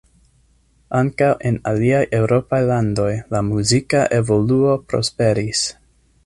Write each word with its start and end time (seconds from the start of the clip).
Ankaŭ 0.99 1.27
en 1.49 1.59
aliaj 1.71 2.01
eŭropaj 2.19 2.61
landoj 2.71 3.07
la 3.35 3.43
muzika 3.51 4.03
evoluo 4.21 4.75
prosperis. 4.91 5.63